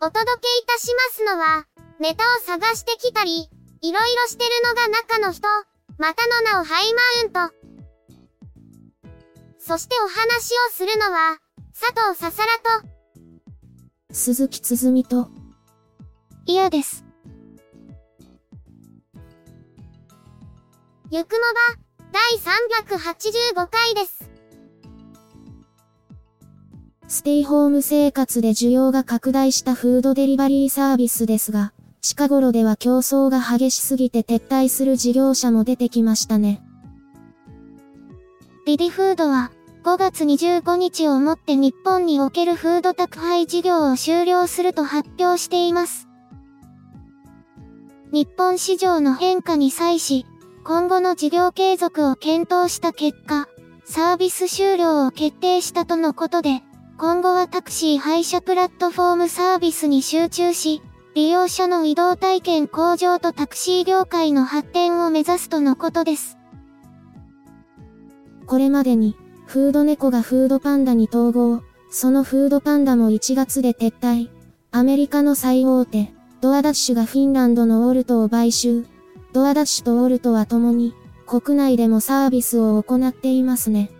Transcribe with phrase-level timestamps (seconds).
[0.00, 1.66] お届けいたしますのは、
[1.98, 5.48] ネタを探してきたり、いろいろしてるのが中の人、
[5.98, 7.54] またの名をハイマウント。
[9.58, 11.38] そしてお話をするのは、
[11.78, 12.88] 佐藤ささらと、
[14.12, 15.30] 鈴木つづみと、
[16.46, 17.04] 嫌です。
[21.10, 24.30] ゆくもば、第385回です。
[27.10, 36.62] ステイホーム生活で需要が拡大したフードデリバリーサービスですが、近頃では競争が激しすぎて撤退する事業者も出てきましたね。
[38.66, 39.50] リディフードは、
[39.84, 46.08] 5月25日をもって日本におけるフード宅配事業を終了すると発表しています。
[48.12, 50.26] 日本市場の変化に際し、
[50.62, 53.48] 今後の事業継続を検討した結果、
[53.86, 56.62] サービス終了を決定したとのことで、
[57.00, 60.82] 今後はタクシー配車プラットフォームサービスに集中し、
[61.14, 66.38] 利用者の移動体験向上とタクシー業界の発展を目指すとのことです。
[68.46, 69.16] これまでに、
[69.46, 74.30] フード猫がフードパンダに統合、そのフードパンダも1月で撤退。
[74.72, 78.84] アメリカの最大手、ドアダッシュがフィンランドのオルトを買収。
[79.32, 80.94] ドアダッシュとオルトは共に、
[81.28, 83.92] 国内でもサービスを行っていますね。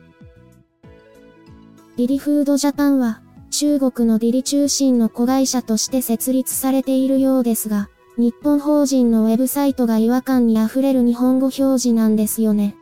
[1.98, 12.76] リリフードジャパンは、中国のリリ中心の子会社として設立されているようですが、日本法人のウェブサイトが違和感に溢れる日本語表示なんですよね。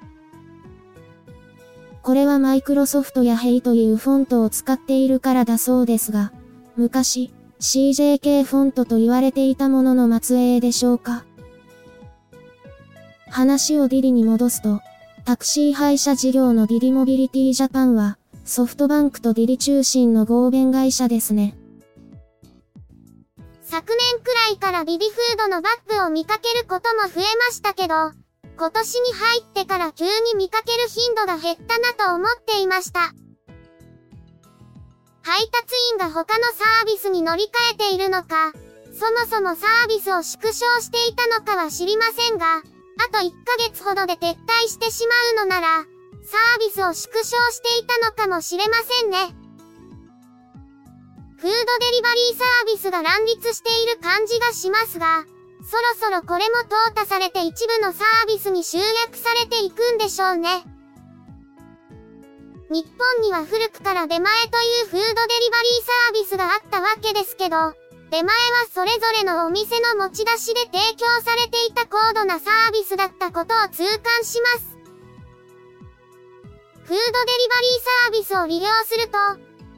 [2.02, 6.34] これはマイクロソフトやヘイというフォントを使っているからだそうですが、
[6.76, 11.24] 昔、CJK フォントと言われていたものの末裔でしょうか。
[13.30, 14.82] 話をディリに戻すと、
[15.24, 21.56] タクシー配車事業のディリモビリティジャパンは、ソフトバンクとディリ中心の合弁会社ですね。
[23.62, 27.94] 昨年くらいからビビフードのバッグを見かけることも増えましたけど、
[28.56, 33.12] 今年に入ってから急に見かける頻度が減ったなと思っていました。
[35.22, 38.52] 配達員が他のサービスに乗り換えているのか、
[38.94, 42.62] そもそもサービスを縮小していたのかは知りませんが、あ
[43.10, 45.95] と1ヶ月ほどで撤退してしまうのなら、
[46.26, 49.34] サービスを縮小していたのかもしれませんね。
[51.36, 55.24] フードデリバリーサービスが乱立している感じがしますが、
[55.62, 60.64] そろそろこれも淘汰されて一部のサービスに集約されていくんでしょうね。
[62.70, 67.74] 日本には古くから出前というフードデリバリーサービスがあったわけですけど、
[68.10, 68.32] 出前は
[68.74, 74.75] それぞれのお店の持ち出しで提供されていた高度なサービスだったことを痛感します。
[76.86, 79.18] フードデリバリーサービスを利用すると、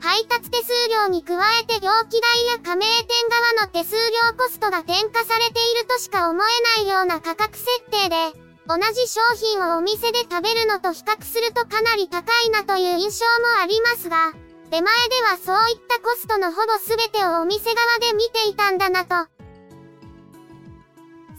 [0.00, 3.08] 配達手数料に加えて料金代や加盟店
[3.56, 14.34] 側の手数料コストが転嫁されているとしか思えないような価格設定で、同じ商品をお店で食べるのと比較するとかなり高いなという印象もありますが、
[14.70, 19.08] 出前ではそういったコストのほぼ全てをお店側で見ていたんだなと。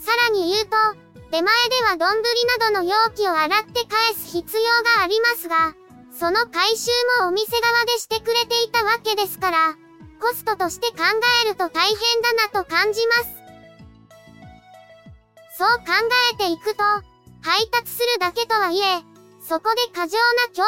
[0.01, 0.75] さらに言うと、
[1.31, 2.23] 出前では丼
[2.59, 4.63] などの容器を洗って返す必要
[4.97, 5.75] がありますが、
[6.11, 6.89] その回収
[7.21, 9.75] もお店側でしてくれていたわけですから、
[10.19, 11.03] コストとして考
[11.45, 13.29] えると大変だなと感じます。
[15.57, 15.85] そう考
[16.33, 16.83] えていくと、
[17.41, 19.03] 配達するだけとはいえ、
[19.47, 20.65] そこで過剰な競争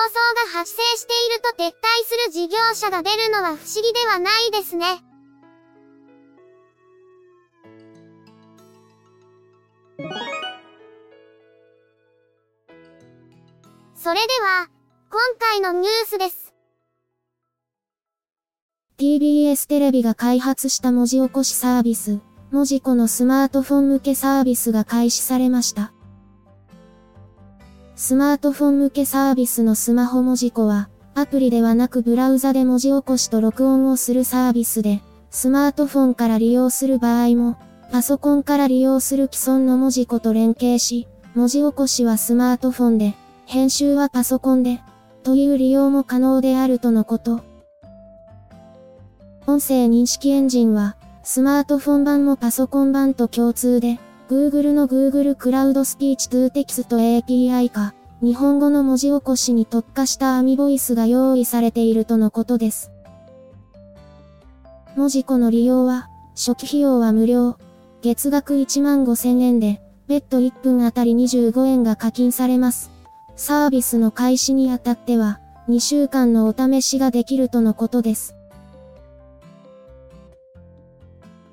[0.53, 1.73] が発生していると撤退
[2.05, 5.03] する事業者が出るのは不思議ではないですね。
[14.03, 14.67] それでは、
[15.11, 16.55] 今回のニュースです。
[18.97, 22.19] TBS テレビが開発した文字起こしサービス、
[22.49, 25.93] 文字庫のスマートフォン向けサービスが開始されました。
[27.95, 37.59] スマートフォン向けサービスのスマホ文字庫は、アプリではなくブラウザで文字起こしと録音をするサービスで、スマートフォンから利用する場合も、
[37.91, 43.13] パソコンから利用する既存の文字庫と連携し、文字起こしはスマートフォンで、
[43.51, 44.79] 編集はパソコンで、
[45.23, 47.41] という利用も可能であるとのこと。
[49.45, 53.99] 音声認識エンジンは、スマートフォン版もパソコン版と共通で、
[54.29, 62.89] Google の Google クラウドスピーチ to Text API か、日本語の文字起こしに特化したアミボイスが用意されているとのことです。
[64.95, 66.07] 文字庫の利用は、
[66.37, 67.57] 初期費用は無料。
[68.01, 73.00] 月額1万5000円で、別途1分あたり25円が課金されます。
[73.35, 75.39] サービスの開始にあたっては、
[75.69, 78.35] 2週間のお試しができるとのことです。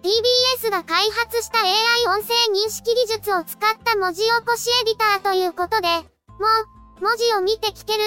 [0.03, 6.03] TBS が開発した AI 音声認識技術を使った文字起こしエディターということで、も
[7.01, 7.99] う、文字を見て聞ける。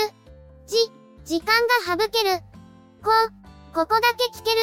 [0.66, 0.78] じ、
[1.26, 1.54] 時間
[1.88, 2.40] が省ける。
[3.04, 4.58] こう、ここだけ聞ける。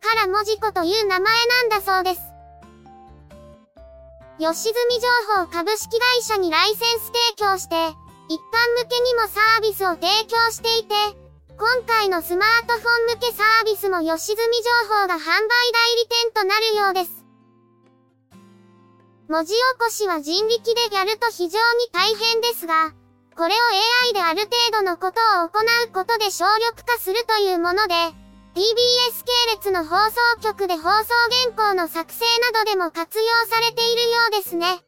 [0.00, 2.20] から文字庫という名前なんだそうです。
[4.38, 5.08] 吉住情
[5.42, 7.76] 報株式会社にライセンス提供して、
[8.28, 8.40] 一般
[8.82, 10.94] 向けにもサービスを提供していて、
[11.56, 12.82] 今回のスマートフォ
[13.12, 17.24] ン向けサービスも吉住情報が販売代理店となるようです。
[19.28, 22.92] 文字起こしは人力でやると非常に大変ですが、
[23.36, 23.58] これを
[24.08, 27.94] AI である程度のことを行うことで省力化するというもので、
[28.54, 30.88] TBS 系列の放送局で放送
[31.46, 34.83] 原稿の作成などでも活用されているようですね。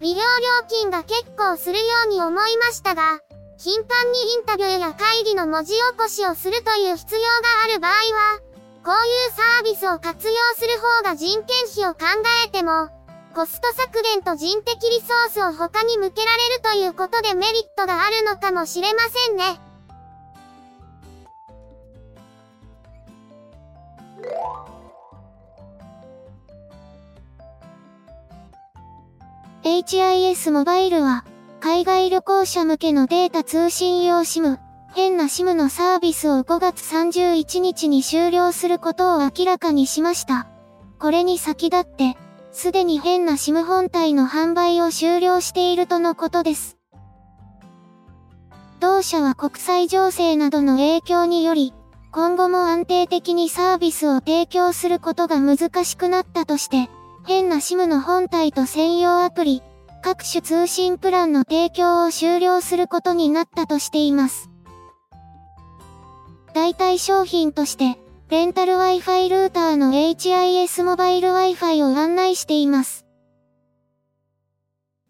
[0.00, 0.22] 利用料
[0.66, 3.20] 金が結構するように思いましたが、
[3.58, 7.26] 頻繁にインタビューや会議の文字起こしをするという必要が
[7.64, 8.38] ある場合は、
[8.82, 12.06] こういうサービスを活用する方が人件費を考
[12.46, 12.88] えても、
[13.34, 19.69] コスト削減と人的リソースを他に向けられるということでメリットがあるのかもしれませんね。
[29.62, 31.22] HIS モバイルは、
[31.60, 34.58] 海外旅行者向けのデータ通信用 SIM、
[34.94, 40.46] 変な SIM のサービスを5月31日に終了することを明らかにしました。
[40.98, 42.16] これに先立って、
[42.52, 46.78] すでに変な SIM 本体の販売を終了しているとのことです。
[48.80, 51.74] 同社は国際情勢などの影響により、
[52.12, 56.88] 今後も安定的にサービスを提供することが難しくなったとして、
[57.30, 59.62] 変な SIM の本体と専用アプリ、
[60.02, 64.50] 各種通信プランの提供を終了することになったとしています。
[66.54, 68.00] 代替商品として、
[68.30, 73.06] レンタル Wi-Fi ルーターの HIS モバイル Wi-Fi を案内しています。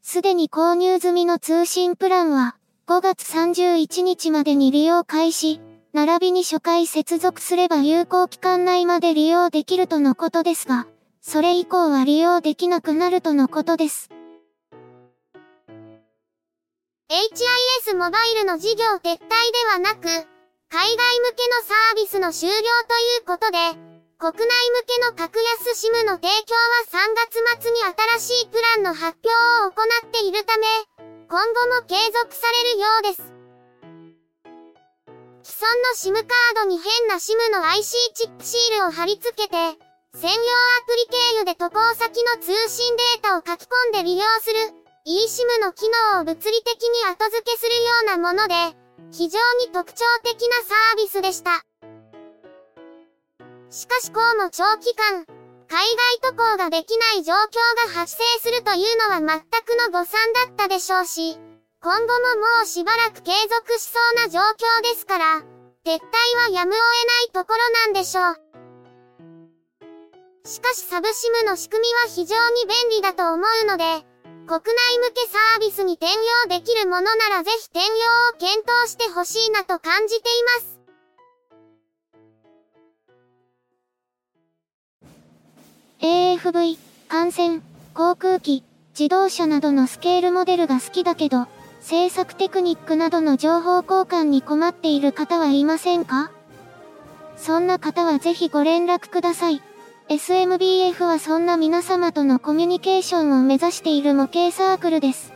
[0.02, 2.56] すでに購入済みの通信プランは、
[2.86, 5.58] 5月31日までに利用開始、
[5.94, 10.86] 並びに初回接続すれば有効期間内まで利用できるとのことですが、
[11.20, 14.08] それ以降は利用できなくなるとのことです。
[17.10, 19.18] HIS モバイルの事業撤退で
[19.72, 20.06] はなく、
[20.70, 22.62] 海外向けのサービスの終了とい
[23.18, 23.58] うことで、
[24.18, 24.46] 国内向
[24.86, 27.14] けの格安 SIM の提供は3
[27.58, 27.80] 月末に
[28.18, 29.28] 新しいプランの発表
[29.66, 30.66] を行っているため、
[31.28, 33.22] 今後も継続されるようです。
[35.42, 40.36] 既存の SIM カードに変な SIM の IC チップシールを貼り付けて、専用ア
[40.86, 44.58] プリ経由で渡航先の通信データを書き込んで利用する
[45.06, 48.54] eSIM の機能を物理的に後付けするようなもので、
[49.12, 51.64] 非常に特徴的なサービスでした。
[53.70, 55.24] しかしこうも長期間、
[55.68, 55.86] 海
[56.20, 61.38] 外渡航ができない状況が発生するというのは全くの誤算だったでしょうし、
[61.80, 62.06] 今後も
[62.58, 65.38] もうしばらく継続しそうな状況ですから、
[65.84, 66.00] 撤退
[66.36, 68.49] はやむを得ないところなんでしょう。
[70.44, 73.84] しかしサブシムの仕組みは非常に便利だと思うので、
[74.46, 80.80] 国内向けサービスに転用できるものならぜひ転用を検討してほしいなと感じています。
[86.00, 86.78] AFV、
[87.08, 87.62] 艦船、
[87.94, 88.64] 航空機、
[88.98, 91.46] 自動車などのスケールモデルが好きだけど、
[91.80, 96.32] 制作テクニックなどの情報交換に困っている方はいませんか？
[97.36, 99.62] そんな方はぜひご連絡ください。
[100.10, 105.32] SMBF はそんな皆様とのコミュニケーションを目指している模型サークルです。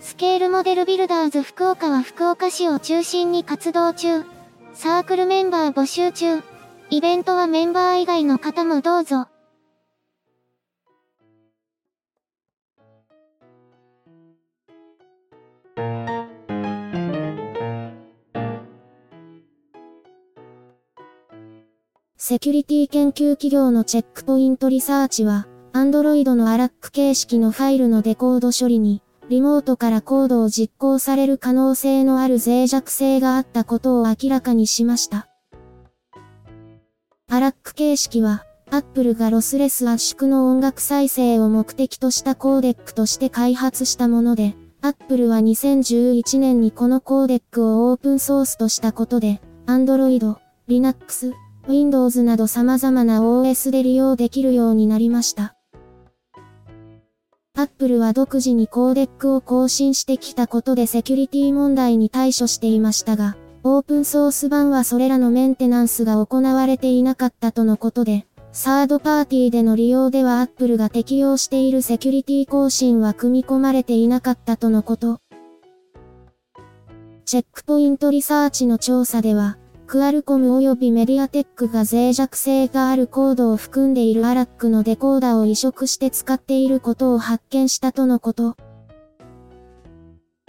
[0.00, 4.24] スケールモデルビルダーズ福岡は福岡市を中心に活動中。
[4.72, 6.42] サークルメンバー募集中。
[6.88, 9.28] イベントはメンバー以外の方もどうぞ。
[22.28, 35.28] セキュリティ研究企業のチェックポイントリサーチは、Android の ARAC 形式のファイルのデコード処理に、リモートからコードを実行される可能性のある脆弱性があったことを明らかにしました。
[37.30, 50.34] ALAC 形式は、Apple がロスレス圧縮の音楽再生を目的としたコーデックとして開発したもので、Apple は2011年にこのコーデックをオープンソースとしたことで、Android、
[50.66, 51.32] Linux、
[51.68, 55.56] Windows など様々な OS で利用できるようになりました。
[57.58, 75.20] Apple は独自にコーデックを更新してきたことでセキュリティ問題に対処していましたが、オープンソース版はそれらのメンテナンスが行われていなかったとのことで、サードパーティーでの利用では Apple が適用しているセキュリティ更新は組み込まれていなかったとのこと。
[77.24, 88.56] チェックポイントリサーチの調査では、クアルコム及びメディアテックが脆弱性があるコードを含んでいるアラックのデコーダーを移植して使っていることを発見したとのこと。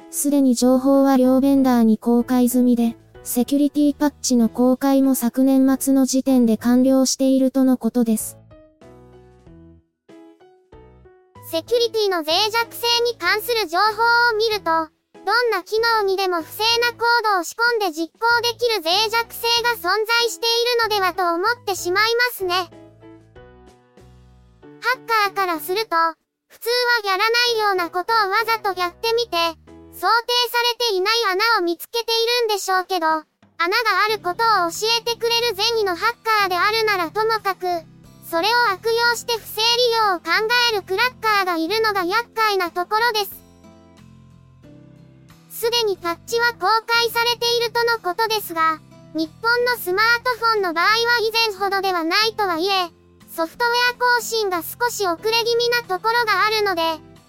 [0.10, 8.40] すでに情報は両ベンダーに公開済みで、セキュリティパッチの公開も昨年末の時点で完了しているとのことです。
[11.52, 13.84] セキュリティの脆弱性に関する情報
[14.34, 14.97] を見ると、
[15.28, 17.02] どんな機能にでも不正なコー
[17.36, 19.90] ドを仕込んで実行できる脆弱性が存
[20.22, 22.56] 在しているのではと思ってしまいますね。
[24.80, 25.98] ハッカーからすると、
[26.48, 26.70] 普通
[27.04, 29.36] はやらないようなことをわざとやってみて、
[29.92, 30.08] 想定され
[30.92, 32.08] ていない穴を見つけてい
[32.40, 33.26] るんでしょうけど、穴が
[34.08, 37.68] あることを教えてくれる善意のハッカーであるならともかく、
[38.32, 39.66] それを悪用して不正利
[40.08, 40.32] 用を考
[40.72, 43.47] えるクラッカーがいるのが厄介なところです。
[45.58, 48.80] すでにパッチは公開されているとのことですが、
[49.16, 50.92] 日本のスマートフォンの場合は
[51.28, 52.92] 以前ほどではないとはいえ、
[53.28, 56.84] ソフトウェア更新が少し遅れ気味なところがあるので、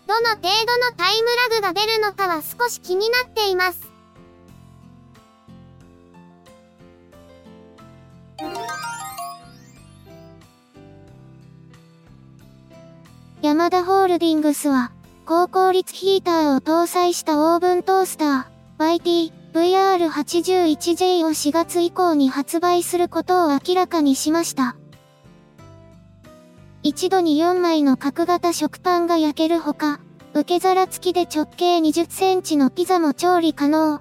[0.07, 3.91] どの程度のタイムラグが出るのかは少し気になっています。
[13.41, 14.93] ヤマダホールディングスは、
[15.29, 24.75] 高効率ヒーターを搭載したオーブントースター YT VR81J を4月以降に発売することを明らかにしました。
[26.83, 30.01] 一度に4枚の角型食パンが焼けるほか、
[30.33, 34.01] 受け皿付きで直径20センチのピザも調理可能。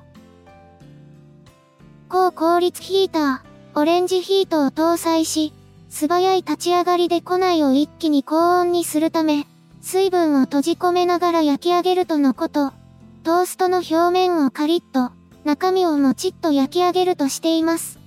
[2.08, 5.52] 高効率ヒーター、オレンジヒートを搭載し、
[5.90, 9.46] 素早い立ち上がりで庫内を一気に高温にするため、
[9.88, 12.74] 水分を閉じ込めながら焼き上げるとのこと。
[13.24, 15.14] トーストの表面をカリッと、
[15.46, 17.98] 中身をもちっと焼き上げるとしています。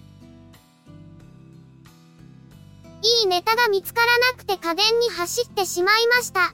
[3.00, 6.52] いいネタが見つからなくて家電に走ってしまいました。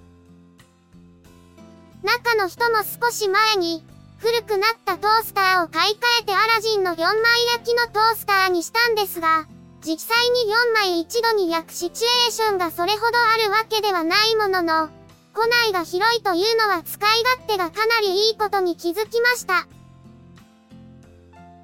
[2.04, 3.84] 中の人も少し前に、
[4.18, 7.12] 古くなったトースターを買い替えてアラジンの4枚
[7.54, 9.48] 焼きのトースターにしたんですが、
[9.84, 14.88] 実際に4枚一度に焼くシチュエーションがそれほどあるわけではないものの、
[15.36, 19.68] 庫内が広いというのは使い勝手がかなりいいことに気づきました。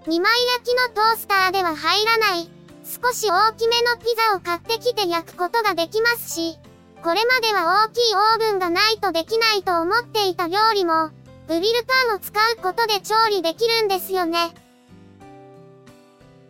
[0.07, 2.50] 2枚焼きのトースターでは入らない、
[2.85, 6.59] 少し大きめのピザを買ってきて焼くことができますし、
[7.02, 11.09] これまでは大きいオーブンがないとできないと思っていた料理も、
[11.49, 14.55] グリルパンを使うことで調理できるんですよね。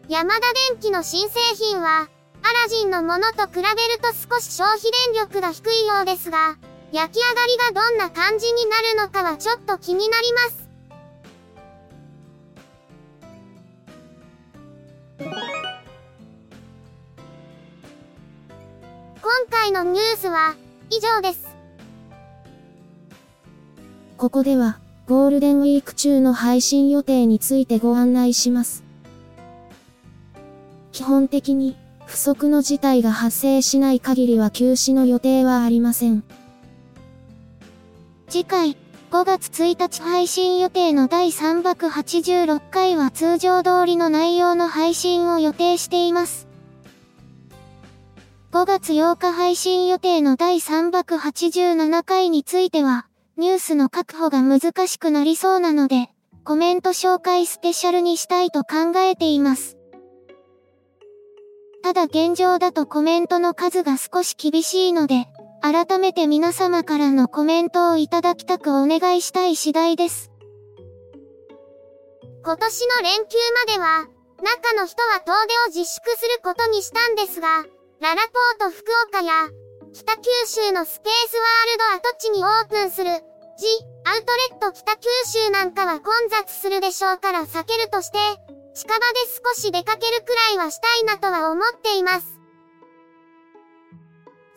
[0.09, 2.09] ヤマダ電機の新製品は、
[2.43, 3.67] アラジンのものと比べる
[4.03, 6.57] と少し消費電力が低いようですが、
[6.93, 10.69] 焼き上がりがどんな感じになるのかはちょっと気になります。
[19.23, 20.55] 今回のニュースは
[20.91, 21.47] 以上です。
[24.19, 28.85] ここではゴールデンウィーク中の配信予定についてご案内します。
[30.93, 36.23] 基本的に不測の事態が発生しない限りは休止の予定はありません。
[38.43, 38.77] 次回、
[39.13, 46.49] 5月1日配信予定の第386回は通常通りの内容の配信を予定しています。
[48.51, 53.07] 5月8日配信予定の第387回については、
[53.37, 56.09] ニュースの確保が難しくなりそうなので、
[56.43, 59.77] コメント紹介スペシャルにしたいと考えています。
[61.85, 65.29] ただ現状だとコメントの数が少し厳しいので、
[65.63, 70.33] 改めて皆様からのコメントをいただきたくお願いしたい次第です。
[72.45, 74.09] 今年の連休までは、
[74.43, 77.65] 中の人は遠出を自粛することにしたんですが、
[78.01, 78.23] ララ
[78.59, 79.33] ポート福岡や、
[79.95, 83.67] 北九州のスペースワールド跡地にオープンする、ジ・
[84.05, 88.19] アウトレット北九州なんかは混雑するでしょうから避けるとして、
[88.75, 92.32] 近場で少し出かけるくらいはしたいなとは思っています。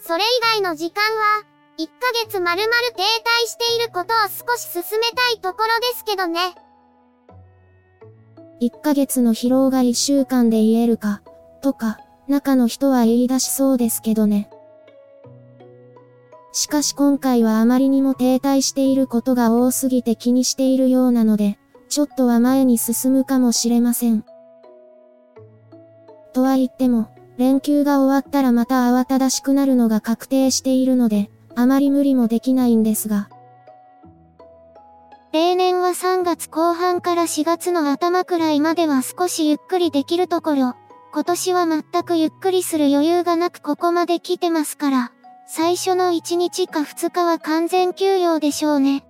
[0.08, 1.42] それ以外の時間は、
[1.80, 6.54] 1ヶ月丸々停滞していることを少し進めたいところですけどね。
[8.62, 11.24] 1ヶ月の疲労が1週間で言えるか、
[11.64, 11.98] とか、
[12.28, 14.52] 中の人は言い出しそうですけどね。
[16.52, 21.58] しかし今回はあまりにも停滞していることが多すぎて気にしているようなので、
[21.90, 24.24] ちょっとは前に進むかもしれません。
[26.32, 33.30] とは言っても、連休が終わったらまた慌ただしくなるのが確定しているので、あまり無理もできないんですが。
[35.32, 40.76] 例年は3月後半から4月の頭くらいまでは少しゆっくりできるところ、
[41.14, 45.12] 今年は全くゆっくりする余裕がなくここまで来てますから。
[45.48, 49.06] 最初の1日か2日は完全休養でしょうね。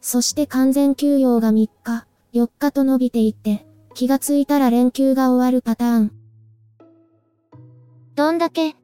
[0.00, 6.15] そして完全休養が3日、4日と伸びていって、気がついたら連休が終わるパターン。
[8.16, 8.74] どんだけ？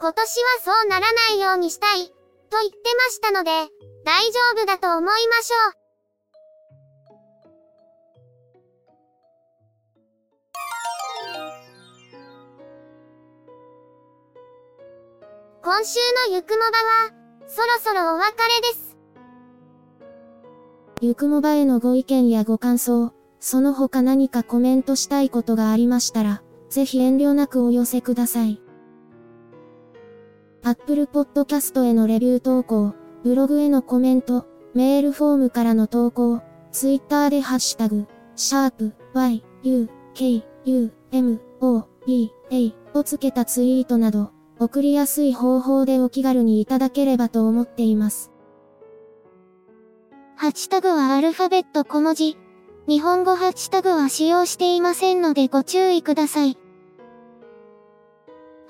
[0.00, 0.24] 今年は
[0.60, 2.12] そうならないようにしたい、と
[2.60, 3.52] 言ってましたので、
[4.04, 5.72] 大丈夫だと思いましょう。
[15.62, 17.12] 今週のゆくもばは、
[17.46, 18.96] そろそろお別れです。
[21.00, 28.62] ゆくもばへのご意見やご感想、その他何かコメントしたいことがありましたら、ぜひ遠慮なくお寄せください。
[30.62, 38.06] Apple Podcast へのレビュー投稿、ブログへのコメント、メールフォームからの投稿、Twitter でハッシュタグ、
[38.36, 48.32] シャープ y, u, k, u, m, o, b, a をつけたツイートなど、送りやすい方法でお気軽にいただければと思っています。
[50.36, 52.38] ハッシュタグはアルファベット小文字。
[52.88, 56.61] 日本語ハッシュタグは使用していませんのでご注意ください。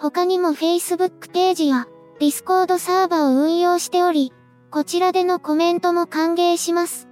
[0.03, 1.87] 他にも Facebook ページや
[2.19, 4.33] Discord サーバを運用しており、
[4.69, 7.07] こちらでのコメントも歓迎します。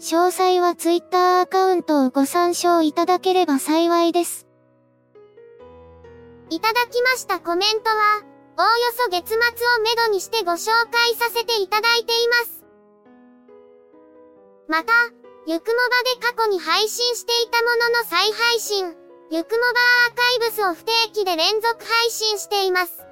[0.00, 4.46] 詳細は Twitter アカウントをご参照いただければ幸いです。
[6.48, 8.22] いただきましたコメントは、
[8.56, 9.40] おおよそ月末を
[9.84, 12.64] めどにしてご紹介させていただいています。
[14.68, 14.92] また、
[15.46, 18.97] ゆくもばで過去に配信していたものの再配信、
[19.30, 19.66] ゆくもば
[20.08, 23.04] アーカイブスを不定期で連続配信しています。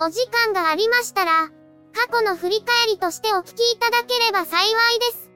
[0.00, 1.48] お時間がありましたら、
[1.94, 5.30] 過去の振り返りとしてお聞きいただければ幸いです。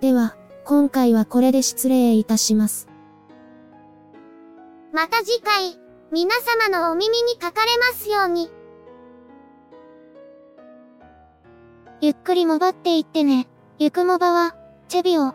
[0.00, 2.88] では、今回はこれで失礼いたします。
[4.92, 5.78] また次回、
[6.10, 8.50] 皆様のお耳にかかれますように。
[12.00, 13.46] ゆっくりもばっていってね。
[13.78, 14.56] ゆくもばは、
[14.88, 15.34] チェビオ、